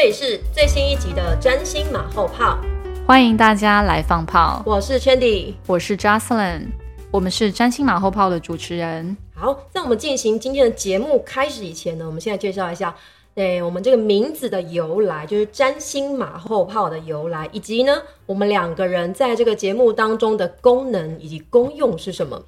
[0.00, 2.56] 这里是最新一集的占星马后炮，
[3.04, 4.62] 欢迎大家来放炮。
[4.64, 6.68] 我是 Chandy，我是 Jocelyn，
[7.10, 9.16] 我们是占星马后炮的主持人。
[9.34, 12.94] 好，在我们进行今天的节目开始以前呢，我们现在介绍一下，
[13.34, 22.40] 对我们这个名字的由来，就是占星马后炮的由来，以及呢，我们两个人在这个节目当中的功能以及功用是什么？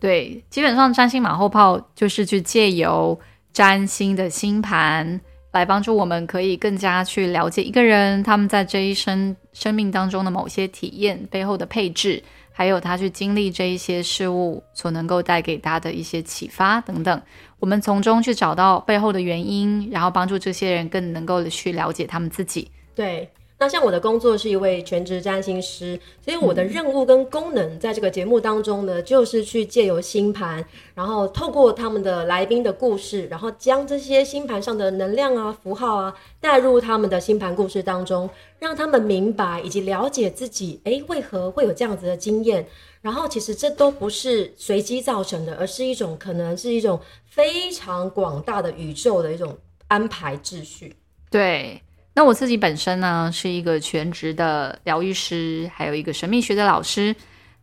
[0.00, 3.20] 对，基本上占星马后炮就是去借由
[3.52, 5.20] 占星的星盘。
[5.50, 17.22] 来帮助我们，可以更加去了解一个人他们在这一生生命当中的某些体验背后的配置，还有他去经历这一些事物所能够带给他的一些启发等等。
[17.58, 22.70] 我们从中去找到背后的原因，然后帮助这些人更能够的去了解他们自己。
[22.94, 23.28] 对。
[23.60, 42.64] 那像我的工作是一位全职占星师，所以我的任务跟功能在这个节目当中呢，就是去借由星盘，然后透过他们的来宾的故事，然后将这些星盘上的能量啊、符号啊带入他们的星盘故事当中，让他们明白以及了解自己，诶，为何会有这样子的经验？
[43.00, 50.94] 然后其实这都不是随机造成的，而是一种可能是一种非常广大的宇宙的一种安排秩序。
[51.28, 51.82] 对。
[52.18, 57.14] 那我自己本身呢，是一个全职的疗愈师，还有一个神秘学的老师。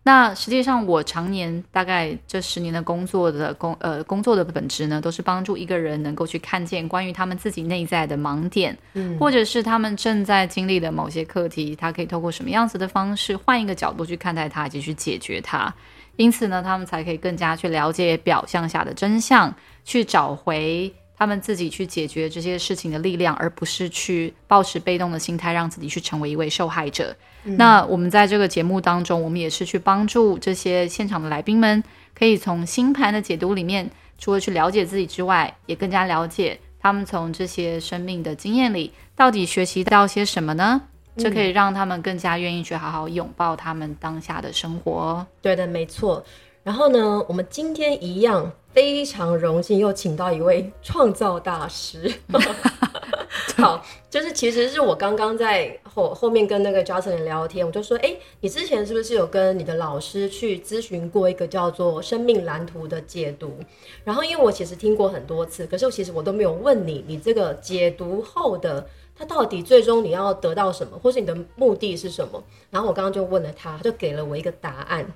[0.03, 15.73] 那实际上，我常年大概这十年的工作的工呃工作的本质呢，都是帮助一个人能够去看见关于他们自己内在的盲点，嗯，或者是他们正在经历的某些课题，他可以透过什么样子的方式，换一个角度去看待它，以及去解决它。
[16.15, 20.93] 因此呢，他们才可以更加去了解表象下的真相，去找回。
[21.17, 27.15] 他们自己去解决这些事情的力量，而不是去保持被动的心态，让自己去成为一位受害者。
[27.43, 31.83] 那我们在这个节目当中，我们也是去帮助这些现场的来宾们，
[32.17, 40.81] 可以从星盘的解读里面，除了去了解自己之外，也更加了解他们从这些生命的经验里到底学习到些什么呢？
[41.17, 45.25] 这可以让他们更加愿意去好好拥抱他们当下的生活。
[45.41, 46.25] 对的，没错。
[46.63, 48.51] 然后呢，我们今天一样。
[48.75, 52.13] 非常荣幸又请到一位创造大师，
[53.55, 63.57] 好，就是其实是我刚刚在后后面跟那个 Justin 聊天，我就说，哎，你之前是不是有跟你的老师去咨询过一个叫做生命蓝图的解读？
[64.03, 68.85] 然后因为我其实听过很多次，可是我其实我都没有问你，你这个解读后的
[69.17, 72.43] 他到底最终你要得到什么，或是你的目的是什么？
[72.69, 75.07] 然后我刚刚就问了他，他就给了我一个答案。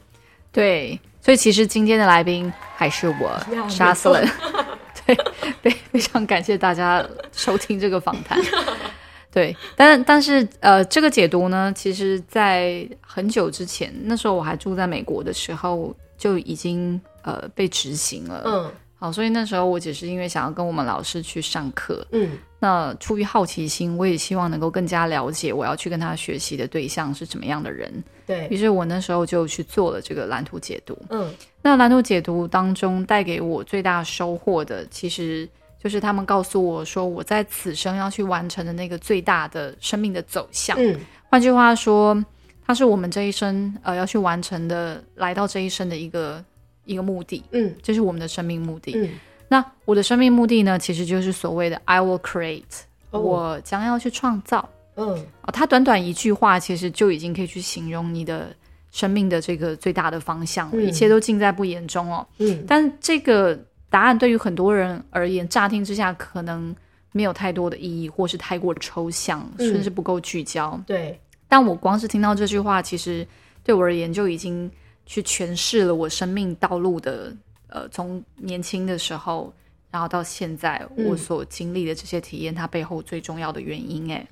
[0.53, 4.21] 对，所以其实今天的来宾还是我，杀死了。
[5.05, 5.17] 对，
[5.61, 8.39] 非非常感谢大家收听这个访谈。
[9.31, 18.43] 对，但但是呃，这个解读呢，其实在很久之前，那时候我还住在美国的时候，就已经呃被执行了。
[18.45, 18.71] 嗯。
[19.01, 28.47] 好，所以那时候我只是因为想要跟我们老师去上课，嗯，那出于好奇心，我也希望能够更加了解我要去跟他学习的对象是怎么样的人，对。
[28.49, 35.47] 于是，我那时候就去做了这个蓝图解读，嗯，那蓝图解读当中带给我最大收获的，其实
[35.81, 40.99] 就是他们告诉我说，我在此生要去完成的那个最大的生命的走向，嗯，
[41.29, 42.21] 换句话说，
[42.65, 46.43] 它是我们这一生呃要去完成的，来到这一生的一个。
[46.85, 48.93] 一个目的，嗯，这是我们的生命目的。
[48.95, 49.07] 嗯，
[49.49, 52.63] 那我的生命目的呢，其实就是所谓的 “I will create”，
[53.09, 54.69] 我将要去创造。
[54.95, 58.55] 嗯，啊，它短短一句话，其实就已经可以去形容你的
[58.91, 62.25] 生命的这个最大的方向，一切都尽在不言中哦。
[62.37, 66.75] 嗯，但这个答案对于很多人而言，乍听之下可能
[67.11, 70.79] 没有太多的意义，或是太过抽象，甚至不够聚焦。
[70.85, 73.27] 对，但我光是听到这句话，其实
[73.63, 74.69] 对我而言就已经。
[75.11, 77.35] 去诠释了我生命道路的，
[77.69, 79.53] 呃，从年轻的时候，
[79.91, 84.27] 然后到现在我所经历的这些体验，它背后最重要的原因，哎，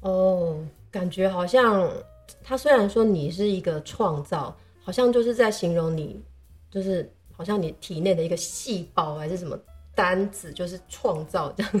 [0.00, 1.90] 哦，感觉好像
[2.42, 6.22] 他虽然说你是一个创造，好像就是在形容你，
[6.70, 9.58] 就是好像你体内的一个细胞还是什么
[9.94, 11.72] 单子，就是创造这样。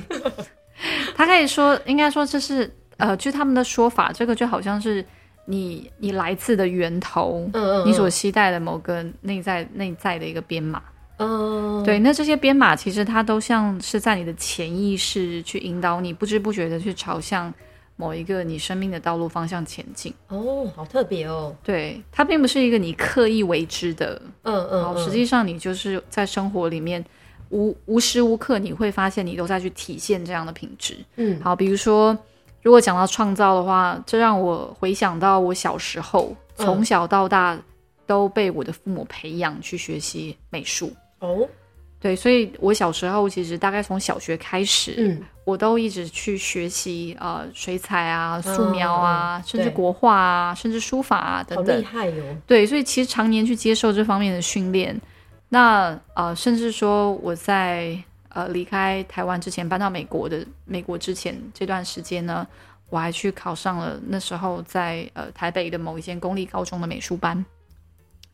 [1.14, 5.04] 他可以说，应该说这是，呃，据他们的说法，这个就好像是。
[5.46, 10.82] 你你来自的源头，嗯嗯，你所期待的某个内在内在的一个编码，
[11.16, 17.52] 嗯，对，那这些编码其实它都像是在你的潜意识去引导你，不知不觉的去朝向
[17.96, 20.12] 某一个你生命的道路方向前进。
[20.28, 21.54] 哦，好特别哦。
[21.62, 27.04] 对，它并不是一个你刻意为之的，嗯嗯，好，嗯实际上你就是在生活里面
[27.50, 30.96] 无无时无刻你会发现你都在去体现这样的品质。
[31.14, 32.18] 嗯好，比如说，
[32.62, 37.56] 如果讲到创造的话，这让我回想到我小时候，嗯从小到大
[38.04, 40.92] 都被我的父母培养去学习美术。
[41.24, 41.48] 哦，
[42.00, 51.84] 对，所以我小时候其实大概从小学开始，嗯我都一直去学习呃水彩啊、素描啊，嗯甚至国画啊，甚至书法啊好等等厉。
[51.84, 52.24] 害哟。
[52.46, 54.98] 对，所以其实常年去接受这方面的训练，
[55.50, 57.94] 那呃，甚至说我在
[58.30, 62.46] 呃离开台湾之前搬到美国的美国之前这段时间呢，
[62.88, 67.44] 我还去考上了那时候在呃台北的某一间公立高中的美术班。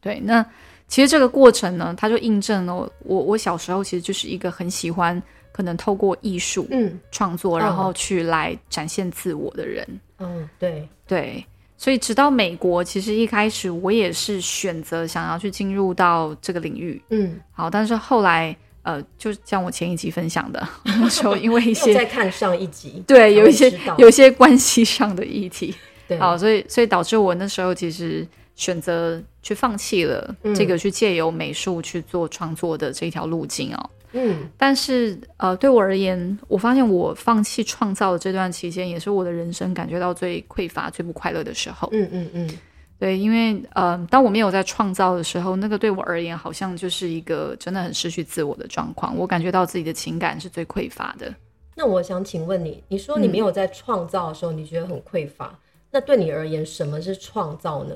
[0.01, 0.47] 对，那
[0.91, 5.23] 其实这个过程呢，它就印证了我我我小时候其实就是一个很喜欢
[5.53, 6.99] 可能透过艺术嗯。
[7.13, 9.87] 创作，然嗯后去来展现自我的人。
[10.19, 11.47] 嗯，对，对，
[11.79, 25.75] 所以直到美国，其实一开始我也是选择想要去进入到这个领域，嗯，好，但是后来呃，就像我前一集分享的，那时候因为一又些再看上一集，对有一些有一些关系上的议题，
[26.09, 28.27] 对，好，所以所以导致我那时候其实
[28.61, 33.91] 选择去放弃了嗯这个去借由美术去做创作的这条路径哦。
[34.13, 41.89] 嗯但是呃，对我而言，我发现我放弃创造的这段期间，也是我的人生感觉到最匮乏、最不快乐的时候。
[41.93, 42.59] 嗯嗯嗯，
[42.99, 49.17] 对，因为呃，当我没有在创造的时候，那个对我而言好像就是一个真的很失去自我的状况。
[49.17, 51.35] 我感觉到自己的情感是最匮乏的。
[51.77, 55.59] 那我想请问你，你说你嗯没有在创造的时候，你觉得很匮乏，
[55.93, 57.95] 那对你而言，什么是创造呢？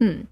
[0.00, 0.22] 嗯，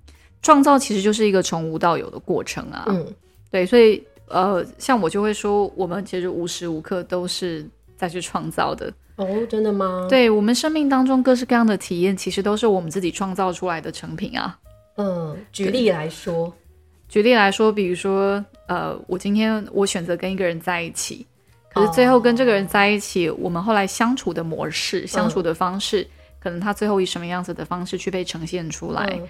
[0.42, 2.84] 创造其实就是一个从无到有的过程啊。
[2.88, 3.06] 嗯
[3.50, 7.66] 对，所以呃，像我就会说，我们其实无时无刻都是
[7.96, 8.92] 在去创造的。
[9.16, 14.58] 哦，真的吗？，对我们生命当中各式各样的体验，其实都是我们自己创造出来的成品啊。
[14.96, 16.52] 嗯，举例来说，
[17.08, 21.26] 举例来说，比如说，呃，我今天我选择跟一个人在一起，
[21.72, 26.06] 可是最后跟这个人在一起，我们后来相处的模式、相处的方式，
[26.38, 29.28] 可能他最后以什么样子的方式去被呈现出来，嗯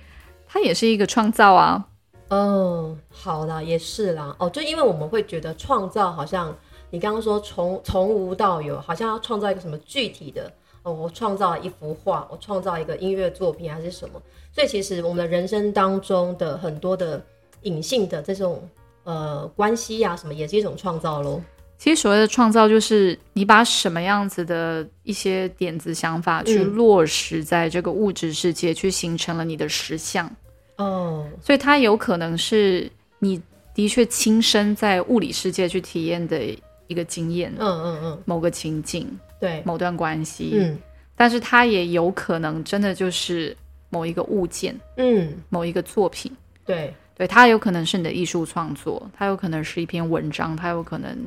[0.49, 1.87] 它也是一个创造啊。
[2.31, 4.35] 嗯，好啦，也是啦。
[4.39, 6.55] 哦，就因为我们会觉得创造好像
[6.91, 10.51] 你刚刚说从从无到有，好像要创造一个什么具体的
[10.83, 14.21] 哦，我创造一幅画，我创造一个音乐作品还是什么。
[14.53, 17.23] 所以其实我们的人生当中的很多的
[17.63, 18.67] 隐性的这种
[19.05, 21.41] 呃关系呀、什么，也是一种创造喽。
[21.79, 30.29] 其实所谓的创造，就是你把什么样子的一些点子、想法去嗯落实在这个物质世界，去形成了你的实相。
[30.77, 32.91] 哦，所以它有可能是
[33.21, 33.41] 你
[33.73, 36.41] 的确亲身在物理世界去体验的
[36.89, 39.09] 一个经验，嗯嗯嗯，某个情境、
[39.41, 40.51] 对，某段关系。
[40.55, 40.79] 嗯
[41.21, 43.57] 但是它也有可能真的就是
[43.91, 46.31] 某一个物件、嗯，某一个作品。
[46.65, 51.19] 对，对，它有可能是你的艺术创作，它有可能是一篇文章，它有可能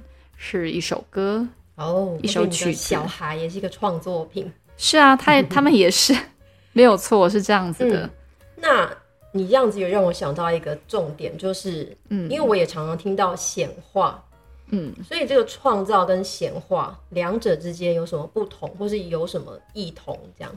[0.44, 1.48] 是一首歌。
[1.76, 4.52] 哦，一首曲子小孩也是一个创作品。
[4.76, 6.16] 是啊，他也 他们也是
[6.74, 8.10] 没有错，是这样子的。
[8.56, 8.92] 那
[9.32, 14.24] 你这样子也让我想到一个重点，就是嗯因为我也常常听到显化，
[14.70, 20.20] 嗯，所以这个创造跟显化两者之间有什么不同，或是有什么异同？
[20.39, 20.51] 这样，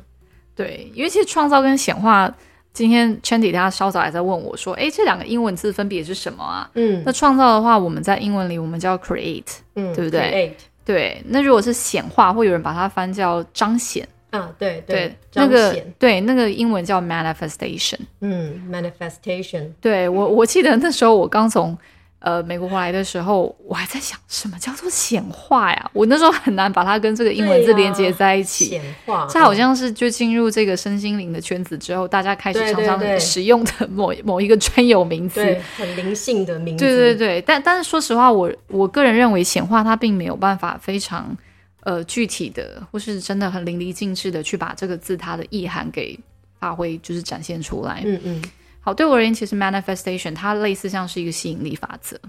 [0.57, 2.35] 对，因为其实创造跟显化，
[2.75, 6.69] 今天 Chandy 他稍早还在问我说，哎，这两个英文字分别是什么啊？
[6.75, 11.23] 嗯那创造的话，我们在英文里我们叫 create，嗯，对不对 create 对。
[11.27, 18.01] 那如果是显化，会有人把它翻叫彰显，啊，对对，那彰个显，对那个英文叫 manifestation。
[18.21, 21.79] 嗯，manifestation，对我，我记得那时候我刚从
[22.25, 25.91] 呃美国回来的时候，我还在想什么叫做显化呀？
[25.93, 28.65] 我那时候很难把它跟这个英文字连接在一起。
[28.65, 35.45] 显化，这好像是就进入这个身心灵的圈子之后，大家开始常对常使用的某某一个专有名词。
[35.45, 41.37] 对很灵性的名字，对对对，但但是说实话，我我个人认为显化它并没有办法非常
[41.83, 46.19] 呃具体的，或是真的很淋漓尽致的去把这个字它的意涵给
[46.59, 48.03] 发挥，就是展现出来。
[48.07, 48.43] 嗯嗯，
[48.85, 52.21] 好，对我而言，其实 manifestation 它类似像是一个吸引力法则。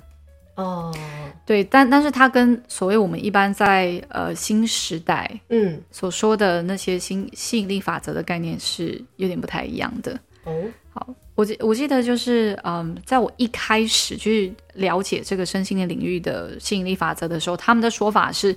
[0.56, 0.90] 哦，
[1.46, 10.18] 对，但但是它跟所谓我们一般在呃新时代嗯，所说的那些新吸引力法则的概念是有点不太一样的。
[10.46, 10.54] 哦，
[10.94, 18.56] 好我记我记得就是，嗯，在我一开始去了解这个身心的领域的吸引力法则的时候，他们的说法是，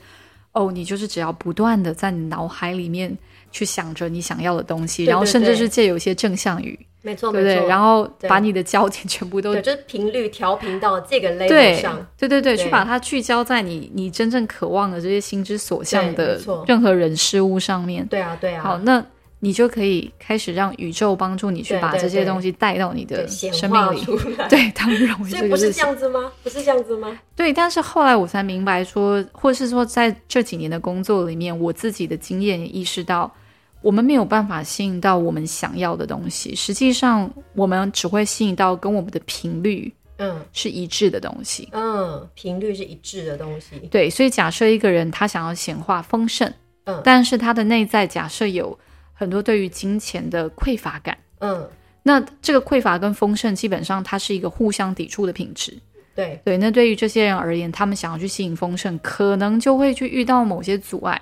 [0.53, 3.19] 哦，你就是只要不断的在你脑海里面
[3.51, 7.67] 去想着你想要的东西，对对然后甚至是借有一些正向语，没错，对不对？
[7.69, 18.07] 然后把你的焦点全部都对，就是频率调频到这个 level 对上，对对对，对去把它聚焦在你你真正渴望的这些心之所向的任何人事物上面。
[18.07, 19.05] 对啊，对啊，好，那
[19.41, 24.05] 你就可以开始让宇宙帮助你去把这些东西带到你的生命里。
[24.51, 25.81] 对，当然容易所以不是这。
[25.81, 26.33] 样子吗？
[26.43, 27.17] 不是这样子吗？
[27.37, 33.33] 对，但是后来我才明白说，或是说在这几年的工作里面，我自己的经验也意识到，
[33.81, 36.55] 我们没有办法吸引到我们想要的东西。
[36.55, 41.69] 实际上，我们只会吸引到跟我们的频率嗯是一致的东西。
[41.73, 46.53] 嗯，频率是一致的东西，对，所以假设一个人他想要显化丰盛，
[46.85, 48.77] 嗯但是他的内在假设有
[49.13, 51.69] 很多对于金钱的匮乏感，嗯，
[52.03, 55.79] 那这个匮乏跟丰盛基本上它是一个互相抵触的品质。
[56.17, 61.21] 对，对，那对于这些人而言，他们想要去吸引丰盛，可能就会去遇到某些阻碍。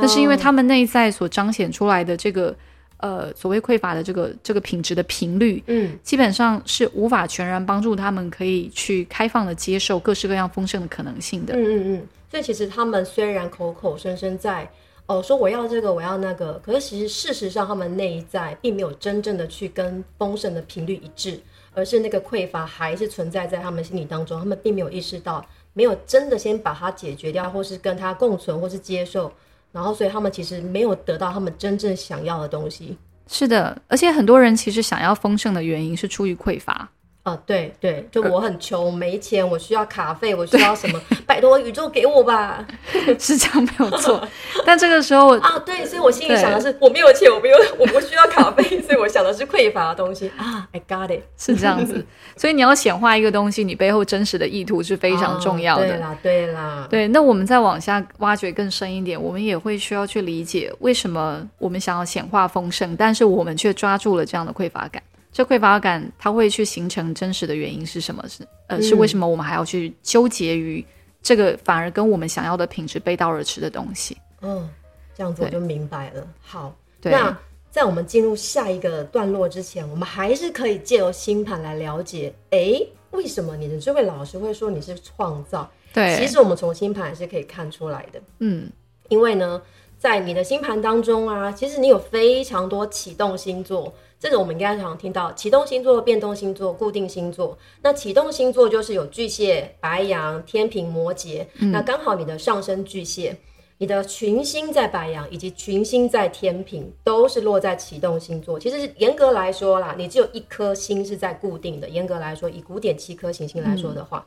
[0.00, 2.54] 那是因为嗯他们内在所彰显出来的这个
[2.98, 11.54] 呃所谓匮乏的这个这个品质的频率，嗯基本上是无法全然帮助他们可以去开放的接受各式各样丰盛的可能性的。
[11.54, 14.68] 嗯嗯嗯，所以其实他们虽然口口声声在
[15.06, 21.40] 哦说我要这个我要那个，可是其实事实上他们内在并没有真正的去跟丰盛的频率一致，
[21.74, 29.32] 而是那个匮乏还是存在在他们心理当中，他们并没有意识到，没有真的先把它解决掉，或是跟它共存，或是接受。
[29.72, 32.96] 然后，所以他们其实没有得到他们真正想要的东西。
[33.26, 36.88] 是的，而且很多人其实想要丰盛的原因是出于匮乏。
[37.24, 40.98] 啊，对对，就我很穷，没钱，我需要卡费，我需要什么？
[41.26, 42.66] 拜托宇宙给我吧！
[43.18, 44.26] 是这样没有错，
[44.64, 50.66] 但这个时候 啊，对，所以我心里想的是，我没有钱，我没有，我不需要卡费，所以我想的是匮乏的东西啊。
[50.72, 52.02] I got it，是这样子，
[52.34, 55.84] 所以你要显化一个东西，你背后真实的意图是非常重要的。
[55.84, 65.02] 啊对啦，对啦，对，那我们再往下挖掘更深一点，我们也会需要去理解为什么我们想要显化丰盛，但是我们却抓住了这样的匮乏感。
[65.32, 68.24] 这匮乏感它会去形成真实的原因是什么？
[68.28, 70.84] 是呃，是为什么我们还要去纠结于
[71.22, 74.16] 这个反而跟我们想要的品质背道而驰的东西？
[74.40, 74.68] 嗯，
[75.14, 76.26] 这样子我就明白了。
[76.40, 77.36] 好，对，那
[77.70, 85.70] 在我们进入下一个段落之前，我们还是可以借由星盘来了解，诶，为什么你的这位老师会说你是创造？
[85.92, 88.20] 对，其实我们从星盘是可以看出来的。
[88.40, 88.70] 嗯，
[89.08, 89.60] 因为呢，
[89.98, 97.58] 在你的星盘当中啊，其实你有非常多启动星座，这个我们应该常常听到启动星座、变动星座、固定星座。
[97.82, 103.36] 那启动星座就是有巨蟹、白羊、天平、摩羯，那刚好你的上升巨蟹。
[103.80, 108.58] 你的群星在白羊以及群星在天平，都是落在启动星座。
[108.58, 111.88] 其实严格来说啦，你只有一颗星是在固定的。
[111.88, 114.26] 严格来说，以古典七颗行星来说的话，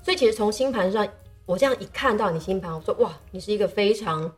[0.00, 1.04] 所以其实从星盘上，
[1.44, 4.30] 我这样一看到你星盘，我说哇，你是一个非常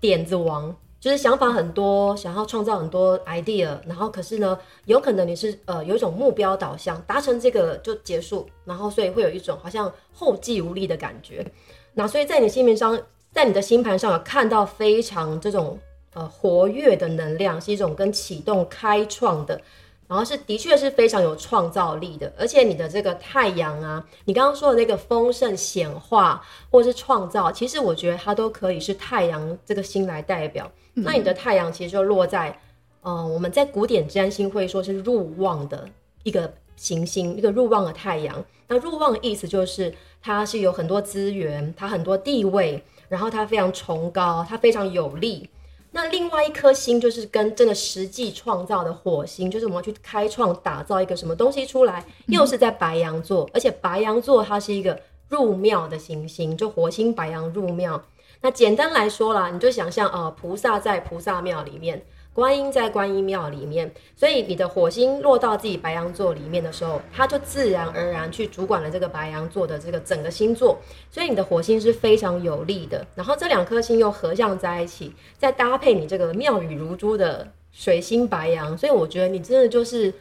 [0.00, 11.46] 点子王，就是想法很多，想要创造很多 idea，然后可是呢，有可能你是呃有一种目标导向，达成这个就结束，然后所以会有一种好像后继无力的感觉。
[11.94, 12.98] 那所以在你心面上，
[13.32, 15.78] 在你的星盘上有看到非常这种
[16.14, 19.60] 呃活跃的能量，是一种跟启动、开创的。
[20.08, 30.70] 然后是的确是非常有创造力的，而且你的这个太阳啊，你刚刚说的那个丰盛显化或是创造，其实我觉得它都可以是太阳这个星来代表。
[30.94, 32.58] 那你的太阳其实就落在，
[33.02, 35.88] 呃，我们在古典占星会说是入旺的
[36.22, 38.44] 一个行星，一个入旺的太阳。
[38.68, 45.48] 那入旺的意思就是它是有很多资源，它很多地位，然后它非常崇高，它非常有力。
[45.96, 55.00] 那另外一颗星就是跟真的实际创造的火星，就是我们要去开创、打造一个什么东西出来，又是在白羊座，而且白羊座它是一个
[55.30, 58.04] 入庙的行星，就火星白羊入庙。
[58.42, 62.04] 那简单来说啦，你就想象呃，菩萨在菩萨庙里面，
[62.36, 70.78] 观音在观音庙里面，所以你的火星落到自己白羊座里面的时候，它就自然而然去主管了这个白羊座的这个整个星座，
[71.10, 73.06] 所以你的火星是非常有利的。
[73.14, 80.12] 然后这两颗星又合相在一起，再搭配你这个妙语如珠的水星白羊，所以我觉得你真的就是。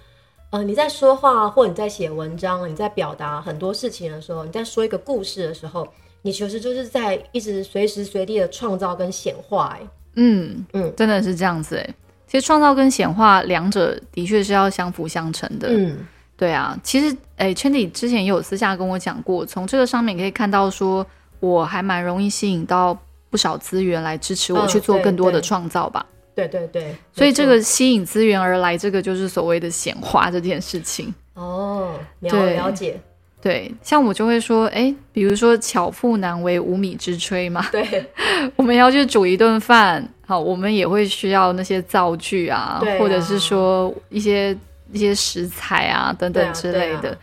[0.51, 5.85] 呃，你在说话或你在写文章，你在表达很多事情的时候，你在说一个故事的时候，
[6.21, 9.75] 你其实就是在一直随时随地的创造跟显化。
[9.77, 11.95] 哎，嗯嗯真的是这样子哎。
[12.27, 15.69] 其实创造跟显化两者的确是要相辅相成的。
[15.71, 15.97] 嗯
[16.37, 21.05] 对啊，其实诶 c h a n d y 之前也有私下跟我讲过，从这个上面可以看到说，
[21.39, 22.97] 我还蛮容易吸引到
[23.29, 26.05] 不少资源来支持我嗯去做更多的对创造吧。
[26.35, 31.15] 对对对，所以这个吸引资源而来，这个就是所谓的显化这件事情。
[31.35, 32.99] 哦，了了解，
[33.45, 38.03] 对，像我就会说，诶，比如说巧妇难为无米之炊嘛，对。
[38.57, 42.83] 我们要去煮一顿饭，好，我们也会需要那些灶具啊，啊。
[42.97, 44.57] 或者是说一些
[44.91, 47.15] 一些食材啊等等之类的。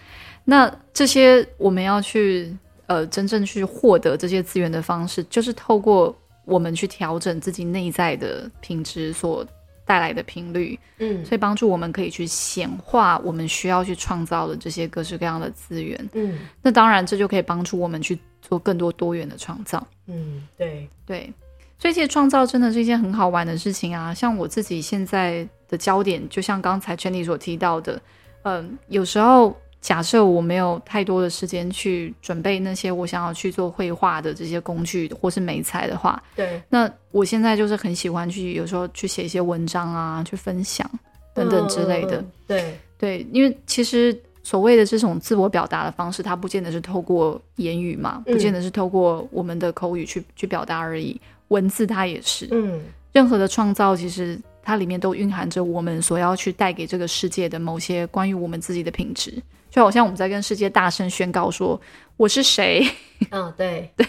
[0.45, 9.45] 那这些我们要去呃真正去获得这些资源的方式，就是透过我们去调整自己内在的品质所
[9.85, 16.11] 带来的频率，嗯所以帮助我们可以去显化我们需要去创造的这些各式各样的资源。
[16.13, 19.85] 嗯那当然，这就可以帮助我们去做更多多元的创造。
[20.07, 21.33] 嗯，对，对，
[21.79, 24.13] 所以其实创造真的是一件很好玩的事情啊。
[24.13, 28.01] 像我自己现在的焦点，就像刚才 Jenny 所提到的，
[28.43, 40.89] 嗯，有时候假设我没有太多的时间去准备那些我想要去做绘画的这些工具或是美材的话，对，那我现在就是很喜欢去有时候去写一些文章啊，去分享
[41.35, 42.25] 等等之类的。
[42.47, 52.47] 对，对，因为其实所谓的这种自我表达的方式，它不见得是透过言语嘛，嗯不见得是透过我们的口语去去表达而已，文字它也是。
[52.53, 52.81] 嗯
[53.13, 59.35] 任何的创造，其实它里面都蕴含着我们所要去带给这个世界的某些关于我们自己的品质，
[59.73, 61.81] 就好像我们在跟世界大声宣告说
[62.19, 62.87] 我是谁。
[63.31, 64.07] 嗯，对对，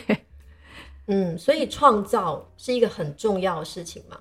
[1.08, 4.18] 嗯，所以创造是一个很重要的事情嘛。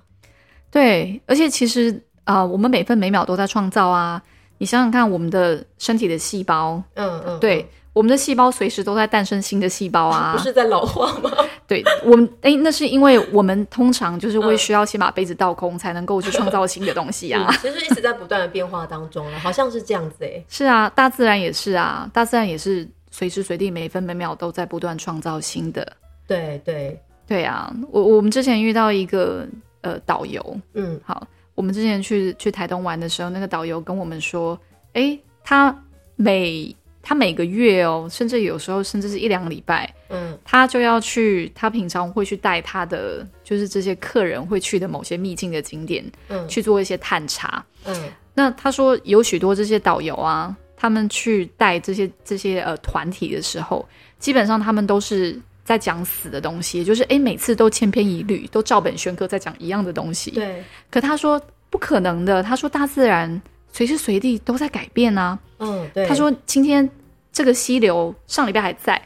[0.70, 1.90] 对，而且其实
[2.22, 4.22] 啊、呃我们每分每秒都在创造啊。
[4.58, 10.34] 你想想看，我们的身体的细胞，嗯嗯，对，我们的细胞随时都在诞生新的细胞啊。
[10.36, 11.30] 不是在老化吗？
[11.68, 17.46] 对我们，哎，那是因为我们通常就是会嗯需要先把杯子倒空，才能够去创造新的东西啊。
[17.48, 20.44] 嗯其实一直在不断的变化当中了，好像是这样子哎。
[20.48, 25.86] 是啊，大自然也是啊，大自然也是随时随地每分每秒都在不断创造新的。
[26.26, 29.46] 对对，对啊，我我们之前遇到一个
[29.82, 34.58] 呃导游，嗯好，我们之前去去台东玩的时候，那个导游跟我们说，
[34.94, 35.74] 诶，他
[36.16, 47.64] 每他每个月哦，甚至有时候甚至是一两个礼拜，嗯他就要去，他平常会去带他的就是这些客人会去的某些秘境的景点嗯去做一些探查。
[47.84, 47.94] 嗯
[48.34, 53.86] 那他说有许多这些导游啊，他们去带这些这些呃团体的时候，
[54.18, 60.30] 基本上他们都是在讲死的东西，也就是诶每次都千篇一律，都照本宣科在讲一样的东西。
[60.30, 65.36] 对，可他说不可能的，他说大自然随时随地都在改变啊。
[65.58, 66.06] 嗯对。
[66.06, 66.88] 他说今天
[67.32, 69.00] 这个溪流上礼拜还在，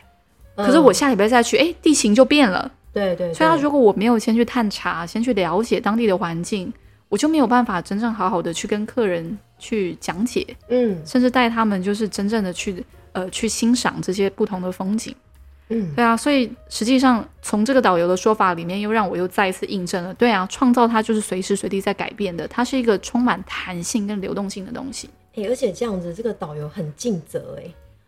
[0.56, 2.70] 嗯，可是我下礼拜再去，诶地形就变了。
[2.92, 6.72] 对对，所以，他如果我没有先去探查，先去了解当地的环境，
[7.08, 15.14] 我就没有办法真正好好的去跟客人去讲解，嗯甚至带他们就是真正的去呃去欣赏这些不同的风景。
[15.68, 25.10] 嗯对啊，所以实际上从这个导游的说法里面，又让我又再一次印证了，对啊，创造它就是随时随地在改变的，它是一个充满弹性跟流动性的东西。
[25.34, 27.64] 哎、而且这样子，这个导游很尽责哎，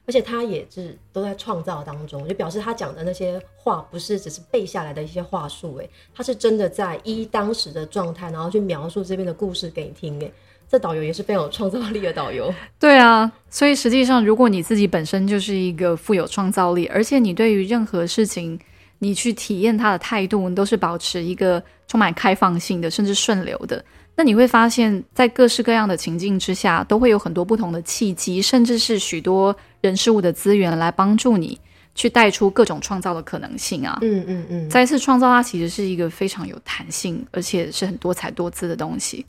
[0.06, 10.30] 而且他也是都在创造当中，就表示他讲的那些话不是只是背下来的一些话术哎，他是真的在依当时的状态，然后去描述这边的故事给你听哎。
[10.70, 12.52] 这导游也是非常有创造力的导游。
[12.78, 18.58] 对啊，所以实际上，如果你自己本身就是一个富有创造力，而且你对于任何事情，
[18.98, 23.82] 你去体验它的态度，你都是保持一个充满开放性的，甚至顺流的，
[24.16, 31.58] 那你会发现在各式各样的情境之下，都会有很多不同的契机，甚至是许多人事物的资源来帮助你
[31.94, 33.96] 去带出各种创造的可能性啊。
[34.02, 39.24] 嗯嗯嗯，再次创造，它其实是一个非常有弹性，而且是很多彩多姿的东西。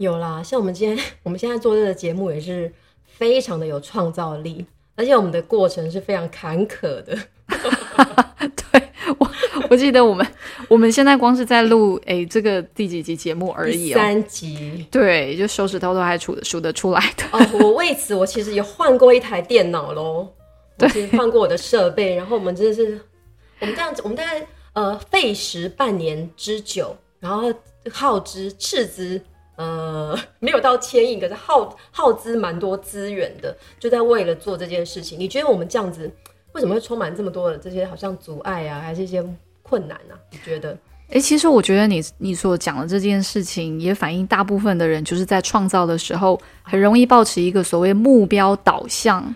[0.00, 2.72] 有啦，像我们今天 我们现在做这个节目也是
[3.04, 4.64] 非常的有创造力，
[4.96, 7.14] 而且我们的过程是非常坎坷的。
[8.72, 8.82] 对
[9.18, 9.30] 我，
[9.68, 10.26] 我记得我们
[10.68, 13.96] 我们现在光是在录诶这个第几集节目而已哦。
[13.98, 17.24] 三集对，就手指头都还数得数得出来的。
[17.32, 20.26] 哦，我为此我其实也换过一台电脑喽，
[20.80, 22.98] 我其实换过我的设备，然后我们真的是，
[23.58, 27.52] 我们这样子，我们大概呃费时半年之久，然后
[27.90, 29.20] 耗资斥资。
[29.60, 35.20] 呃，没有到牵引，可是耗耗资蛮多资源的，就在为了做这件事情。
[35.20, 36.10] 你觉得我们这样子
[36.54, 39.22] 为什么会充满这么多的这些好像阻碍啊，还是一些
[39.62, 40.16] 困难啊？
[40.30, 40.74] 你觉得？
[41.10, 49.34] 诶，其实我觉得你你所讲的这件事情，也反映大部分的人就是在创造的时候，很容易抱持一个所谓目标导向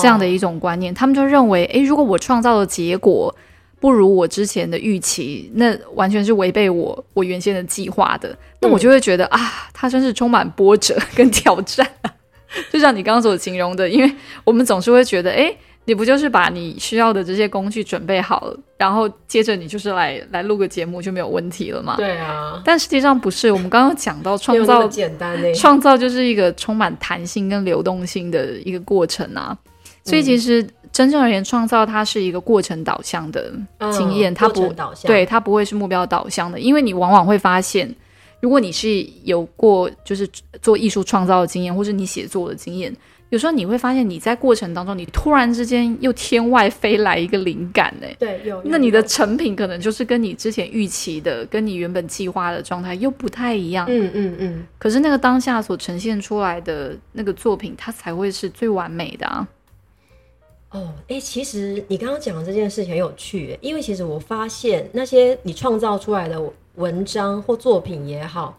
[0.00, 0.92] 这样的一种观念。
[0.92, 3.32] 他们就认为，诶，如果我创造的结果
[3.80, 8.36] 不如我之前的预期，那完全是违背我我原先的计划的。
[8.60, 9.40] 那我就会觉得、啊，
[9.72, 12.12] 它真是充满波折跟挑战、啊。
[12.70, 14.12] 就像你刚刚所形容的，因为
[14.44, 21.96] 我们总是会觉得，诶，你不就是把你需要的这些工具准备好了，然后接着你就是来来录个节目就没有问题了嘛？
[21.96, 25.54] 对啊，但实际上不是，我们刚刚讲到创造简单呢。
[25.54, 29.56] 创造就是一个充满弹性跟流动性的一个过程啊。
[30.04, 33.52] 所以其实真正而言，创造它是一个过程导向的
[33.92, 37.94] 经验，嗯它不对它不会是目标导向的，因为你往往会发现，
[38.40, 40.28] 如果你是有过就是
[40.62, 42.94] 做艺术创造的经验，或是你写作的经验，
[43.28, 48.06] 有时候你会发现你在过程当中，你突然之间又天外飞来一个灵感呢。
[48.18, 48.60] 对，有。
[48.64, 53.86] 那你的成品可能就是跟你之前预期的、跟你原本计划的状态又不太一样。
[53.88, 54.66] 嗯嗯嗯。
[54.78, 59.46] 可是那个当下所呈现出来的那个作品，它才会是最完美的啊。
[60.70, 66.40] 哦，哎，其实你刚刚讲的这件事情很有趣，因为其实我发现那些你创造出来的。
[66.76, 68.58] 文章或作品也好，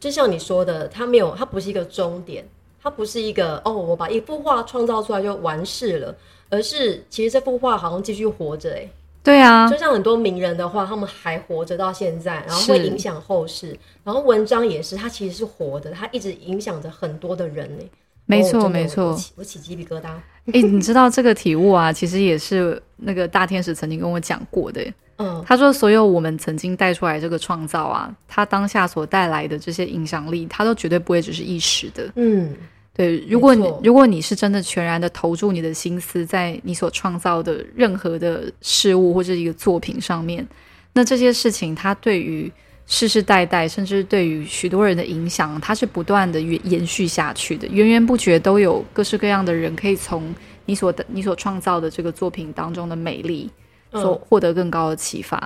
[0.00, 2.44] 就像你说的，它没有，它不是一个终点，
[2.82, 6.16] 它不是一个哦，我把一幅画创造出来就完事了，
[6.48, 8.88] 而是其实这幅画好像继续活着，哎，
[9.22, 17.84] 对啊，就像很多名人的话，他们还活着到现在，然后会影响后世，然后文章也是，它其实是活的，它一直影响着很多的人呢。
[18.26, 20.08] 没错，没错，我起鸡皮疙瘩。
[20.52, 24.84] 哎，你知道这个体悟啊，其实也是那个大天使曾经跟我讲过的。
[25.18, 32.12] 嗯，他说所有我们曾经带出来这个创造啊，他当下所带来的这些影响力，他都绝对不会只是一时的。
[32.16, 32.54] 嗯，
[32.92, 33.24] 对。
[33.28, 40.46] 如果你如果你是真的全然的投注你的心思在你所创造的任何的事物或者一个作品上面，
[40.92, 42.52] 那这些事情它对于
[42.86, 53.50] 世世代代，甚至对于许多人的影响，它是不断的延延续下去的，源源不绝都有各式各样的人可以从你所的你所创造的这个作品当中的美丽。
[53.92, 55.38] 所获得更高的启发，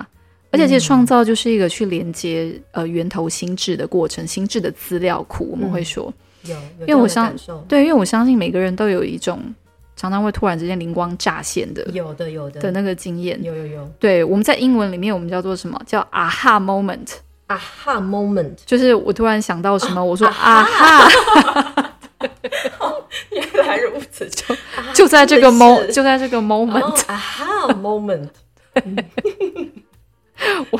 [0.49, 5.47] 而且其实创造就是一个去连接呃源头心智的过程，心智的资料库。
[5.49, 6.11] 我们会说
[6.43, 7.33] 有，因为我相
[7.69, 9.39] 对，因为我相信每个人都有一种
[9.95, 12.59] 常常会突然之间灵光乍现的，有的有的。
[12.59, 13.91] 的那个经验，有有有。
[13.99, 15.79] 对，我们在英文里面我们叫做什么？
[15.85, 16.59] 叫 aha
[17.57, 21.07] moment，aha moment，就是我突然想到什么，我说啊哈。
[23.31, 24.55] 原来如此，就
[24.93, 28.29] 就在这个 mo，就在这个 moment，啊哈 moment，
[30.69, 30.79] 我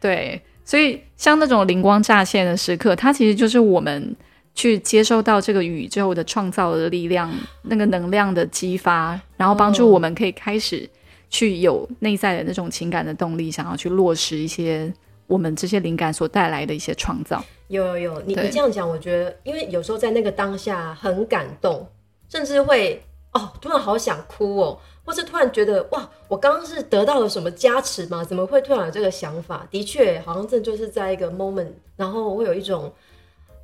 [0.00, 4.16] 对，所以像那种灵光乍现的时刻，它其实就是我们
[4.54, 7.30] 去接收到这个宇宙的创造的力量，
[7.62, 10.88] 那个能量的激发，然后帮助我们可以开始
[11.30, 14.92] 去有内在的那种情感的动力，想要去落实一些
[15.26, 17.42] 我们这些灵感所带来的一些创造。
[17.68, 21.86] 有有有，你你这样讲，我觉得，因为有时候在那个当下很感动，
[22.28, 28.22] 甚至会哦，突然好想哭哦，或是突然觉得哇，我刚刚是得到了什么加持吗？
[28.22, 29.66] 怎么会突然有这个想法？
[29.70, 32.92] 的确，好像这就是在一个 moment，然后会有一种，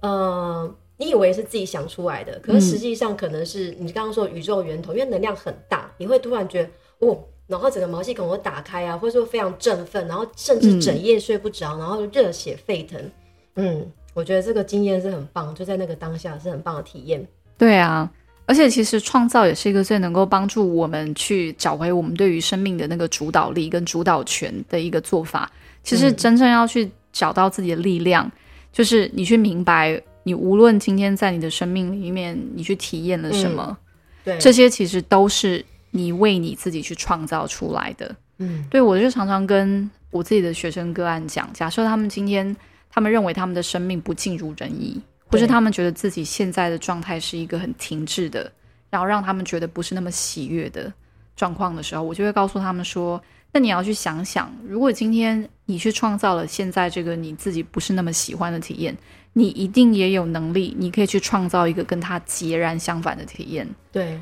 [0.00, 7.18] 呃，你以为是自己想出来的，可是实际上可能是你刚刚说宇宙源头，因为能量很大，你会突然觉得哦，
[7.48, 13.10] 然后整个毛细孔会打开啊，或者说非常振奋，然后甚至整夜睡不着，然后热血沸腾，
[13.56, 13.90] 嗯。
[14.14, 17.24] 我觉得这个经验是很棒，就在那个当下是很棒的体验。
[17.56, 18.10] 对啊，
[18.46, 25.48] 而且其实创造也是一个最能够帮助我们去找回我们对于生命的那个主导力跟主导权的一个做法。
[25.84, 28.28] 其实真正要去找到自己的力量，
[28.72, 33.76] 就是你去明白，你无论今天在你的生命里面，你去体验了什么，
[34.24, 38.16] 对，这些其实都是你为你自己去创造出来的。
[38.38, 42.56] 嗯，对我就常常跟我自己的学生个案讲，假设他们今天。
[42.90, 48.50] 他们认为他们的生命不尽如人意，或是他们觉得自己现在的状态是一个很停滞的，
[48.88, 50.90] 然后让他们觉得不是那么喜悦的
[51.36, 53.22] 状况的时候，我就会告诉他们说
[53.52, 58.96] ：“那你要去想想，如果今天你去创造了现在这个你自己不是那么喜欢的体验，
[59.34, 64.18] 你一定也有能力，你可以去创造一个跟他截然相反的体验。”对，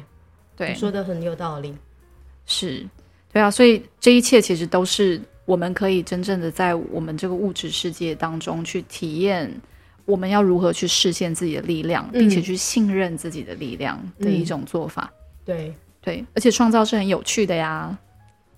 [0.57, 1.75] 对，说的很有道理，
[2.47, 2.87] 是
[3.33, 5.21] 对啊，所以这一切其实都是。
[5.47, 9.49] 我们可以真正的在我们这个物质世界当中去体验，
[10.05, 15.09] 我们要如何去实现自己的力量，并且去信任自己的力量的一种做法。
[15.45, 17.97] 对对，而且创造是很有趣的呀，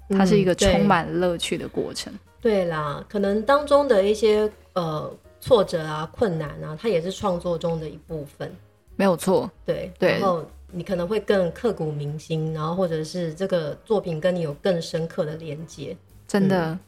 [0.08, 2.10] 它是一个充满乐趣的过程。
[2.40, 8.50] 对啦，可能当中的一些呃挫折啊、困难啊，它也是创作中的一部分。
[8.96, 10.12] 没有错，对对。
[10.12, 15.96] 然后你可能会更刻骨铭心，然后或者是这个作品跟你有更深刻的连接。
[16.26, 16.78] 真的，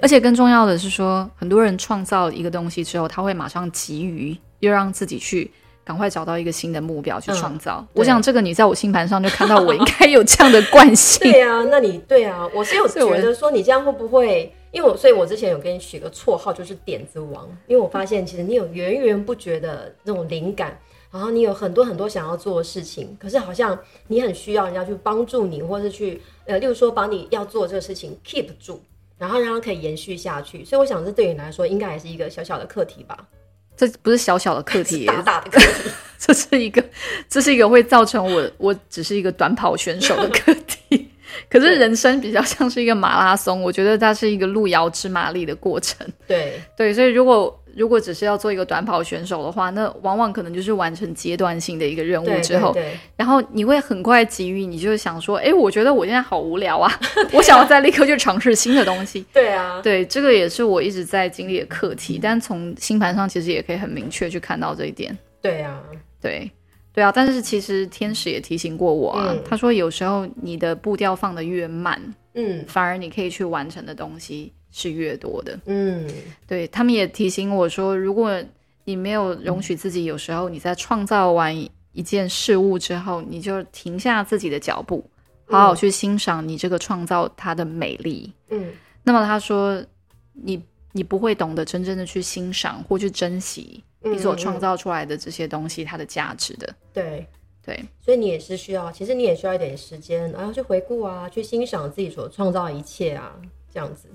[0.00, 5.50] 而且更重要的是说，很多人创造一个东西之后，他会马上急于又让自己去
[5.84, 7.86] 赶快找到一个新的目标去创造。
[7.92, 11.30] 我想这个你在我星盘上就看到我应该有这样的惯性。
[11.30, 14.52] 对啊，那你对啊，我是有觉得说你这样会不会？
[14.72, 20.78] 因为我所以，我之前有给你取个绰号，就是点子王，因为我发现其实你有源源不绝的那种灵感，
[21.16, 26.20] 然后你有很多很多想要做的事情，可是好像你很需要人家去帮助你，或是去。
[26.44, 28.78] 呃，例如说，把你要做这个事情 keep 住，
[29.16, 30.62] 然后让它可以延续下去。
[30.62, 33.16] 所以我想，这对你来说应该还是一个小小的课题吧？
[33.76, 35.90] 这不是小小的课题， 大大的课题。
[36.20, 36.84] 这是一个，
[37.30, 41.08] 这是一个会造成我，我只是一个短跑选手的课题。
[41.50, 46.06] 可是人生比较像是一个马拉松，我觉得它是一个路遥知马力的过程。
[46.28, 52.74] 对对，所以如果如果只是要做一个短跑选手的话，那往往可能就是完成阶段性的一个任务之后，
[53.16, 56.90] 然后你会很快给予，你就想说，哎，我觉得我现在好无聊啊，
[57.32, 59.24] 我想要再立刻去尝试新的东西。
[59.32, 62.18] 对啊，对，这个也是我一直在经历的课题。
[62.20, 65.16] 但从星盘上其实也可以很明确去看到这一点。
[65.42, 65.78] 对啊，
[66.20, 66.50] 对，
[66.94, 67.12] 对啊。
[67.14, 72.00] 但是其实天使也提醒过我啊，他说有时候你的步调放的越慢，
[72.34, 74.52] 嗯，反而你可以去完成的东西。
[74.78, 76.06] 是越多的，嗯，
[76.46, 78.38] 对他们也提醒我说，如果
[78.84, 81.56] 你没有容许自己，有时候你在创造完
[81.92, 85.02] 一件事物之后，你就停下自己的脚步，
[85.46, 88.70] 好好去欣赏你这个创造它的美丽，嗯，
[89.02, 89.82] 那么他说，
[90.34, 90.62] 你
[90.92, 97.26] 你不会懂得真正的去欣赏或去珍惜你所创造出来的这些东西它的价值的，对。
[97.64, 103.34] 对，所以你也是需要，其实你也需要一点时间，然后去回顾啊，去欣赏自己所创造的一切啊，
[103.74, 104.08] 这样子。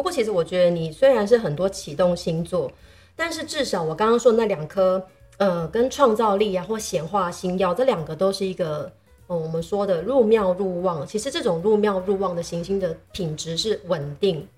[0.00, 2.72] 不过，其实我觉得你虽然是很多启动星座，
[3.14, 8.90] 但是至少我刚刚说那两颗，呃，跟创造力啊或显化星耀这两个都是一个，
[9.28, 11.06] 嗯，我们说的入庙入旺。
[11.06, 14.48] 其实这种入庙入旺的行星的品质是稳定，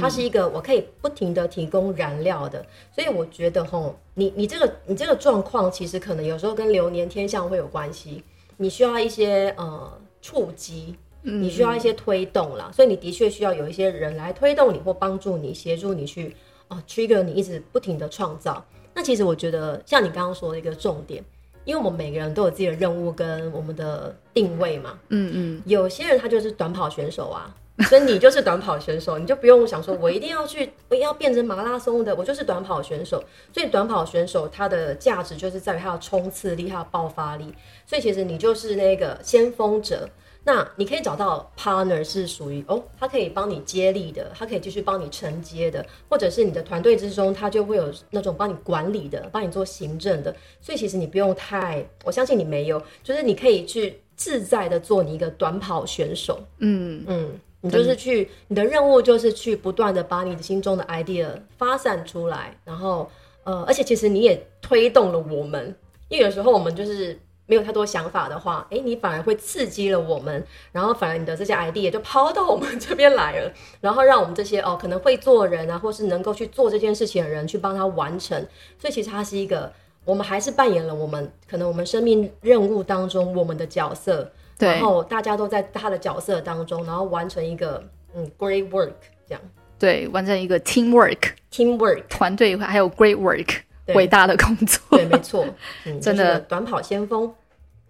[0.00, 2.64] 它是一个我可以不停的提供燃料的。
[2.94, 8.24] 所以我觉得，吼，你你这个你这个状况，其实可能有时候跟流年天象会有关系，
[8.56, 10.96] 你需要一些呃触及。
[11.28, 16.36] 你需要一些推动啦，所以你的确需要有一些人来推动你或帮助你、协助你去
[16.68, 18.64] 啊 trigger 你一直不停的创造。
[18.94, 21.24] 那其实我觉得像你刚刚说的一个重点，
[21.64, 24.96] 因为我们每个人都有自己的任务跟我们的定位嘛。
[25.08, 25.62] 嗯嗯。
[25.66, 27.52] 有些人他就是短跑选手啊，
[27.90, 33.20] 所以你就是短跑选手，你就不用想说我一定要去，我要变成马拉松的，我就是短跑选手。
[33.52, 37.52] 所以短跑选手他的价值就是在于他的冲刺力、他的爆发力。
[37.84, 40.08] 所以其实你就是那个先锋者。
[40.48, 50.32] 那你可以找到 partner 是属于哦，他可以帮你接力的，他可以继续帮你承接的，或者是你的团队之中，他就会有那种帮你管理的，帮你做行政的。
[50.60, 56.38] 所以其实你不用太，我相信你没有，就是你可以去自在的做你一个短跑选手。
[56.58, 61.26] 嗯嗯，你就是去，你的任务就是去不断的把你的心中的 idea
[61.58, 63.10] 发散出来，然后
[63.42, 65.74] 呃，而且其实你也推动了我们，
[66.08, 67.18] 因为有时候我们就是。
[67.46, 78.38] 没有太多想法的话，哎，你反而会刺激了我们，然后反而你的这些 idea 就抛到我们这边来了， 然后让我们这些哦可能会做人啊，或是能够去做这件事情的人去帮他完成。
[78.78, 79.72] 所以其实它是一个，
[80.04, 87.82] 我们还是扮演了我们可能我们生命任务当中我们的角色，然后大家都在他的角色当中，然后完成一个
[88.14, 88.92] 嗯 great work
[89.28, 89.40] 这样。
[89.78, 93.58] 对，完成一个 team work，team work 团队还有 great work。
[93.94, 95.46] 伟大的工作，对，没错，
[96.00, 96.40] 真的。
[96.40, 97.32] 短跑先锋。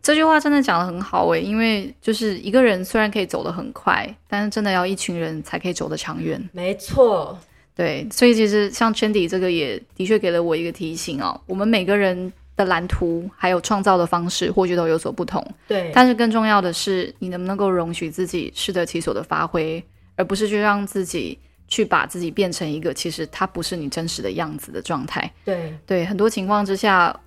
[0.02, 6.40] 这句话真的讲的很好诶，因为就是一个人虽然可以走得很快，但是真的要一群人才可以走得长远。
[6.52, 7.36] 没错，
[7.74, 19.82] 对，所以其实像 Chandy 这个也的确给了我一个提醒哦，我们每个人的蓝图还有创造的方式或许都有所不同，对，但是更重要的是你能不能够容许自己适得其所的发挥，
[20.14, 21.36] 而不是去让自己。
[21.68, 25.30] 去把自己变成一个其实他不是你真实的样子的状态。
[25.44, 27.18] 对对，很多情况之下，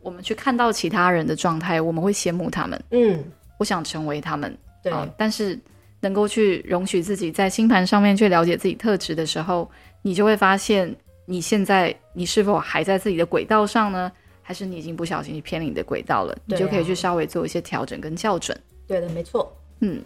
[0.00, 2.82] 我们去看到其他人的状态，我们会羡慕他们。
[2.90, 3.24] 嗯，
[3.58, 4.56] 我想成为他们。
[4.82, 5.58] 对，但是
[6.00, 9.70] 能够去容许自己在星盘上面去了解自己特质的时候，
[10.02, 10.94] 你就会发现
[11.26, 14.10] 你现在你是否还在自己的轨道上呢？
[14.42, 16.36] 还是你已经不小心偏离你的轨道了？
[16.44, 18.54] 你就可以去稍微做一些调整跟校准。
[18.86, 19.50] 对的，没错。
[19.80, 20.02] 嗯。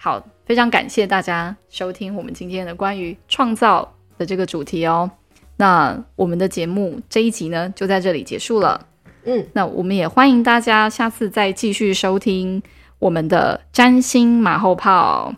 [0.00, 5.10] 好，非常感谢大家收听我们今天的关于创造的这个主题哦。
[5.56, 8.86] 那我们的节目这一集呢，就在这里结束了。
[9.24, 12.62] 嗯，那我们也欢迎大家下次再继续收听
[13.00, 15.34] 我们的占星马后炮。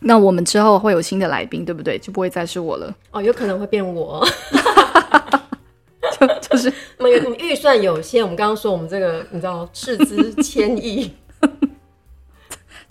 [0.00, 1.98] 那我们之后会有新的来宾，对不对？
[1.98, 2.96] 就不会再是我了。
[3.10, 4.26] 哦，有可能会变我。
[6.18, 11.12] 就就是， 我们预算有限，我们刚刚说我们这个，你知道，斥资千亿。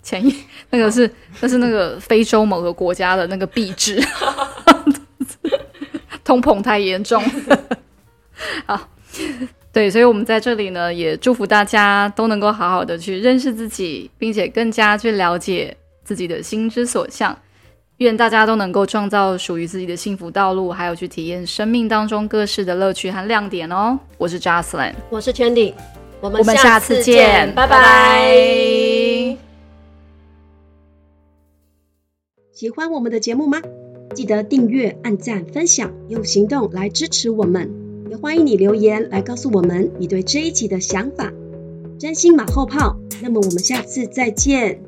[0.08, 0.34] 前一
[0.70, 1.10] 那个是
[1.42, 4.02] 那是那个非洲某个国家的那个币值，
[6.24, 7.22] 通膨太严重。
[8.64, 8.88] 好，
[9.70, 17.36] 对，所以我们在这里呢，也祝福大家都能够好好的去认识自己，并且更加去了解自己的心之所向。
[17.98, 23.98] 愿大家都能够创造属于自己的幸福道路，还有去体验生命当中各式的乐趣和亮点哦。
[24.16, 25.74] 我是 j o c e l y n 我是 Chandy，
[26.20, 29.47] 我们下次见，拜拜。
[32.58, 33.62] 喜欢我们的节目吗？
[34.16, 37.70] 记得订阅、按赞、分享，用行动来支持我们。
[38.10, 41.32] 也欢迎你留言来告诉我们你对这一集的想法。
[42.00, 44.82] 真心马后炮，那么我们下次再见。